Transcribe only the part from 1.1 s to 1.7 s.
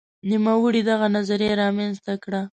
نظریه